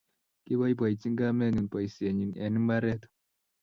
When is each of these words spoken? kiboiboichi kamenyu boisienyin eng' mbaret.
kiboiboichi 0.45 1.09
kamenyu 1.19 1.61
boisienyin 1.71 2.31
eng' 2.43 2.61
mbaret. 2.63 3.01